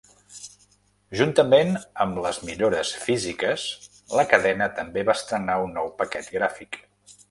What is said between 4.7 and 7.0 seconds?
també va estrenar un nou paquet gràfic.